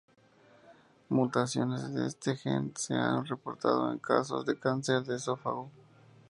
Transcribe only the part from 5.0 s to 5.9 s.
de esófago.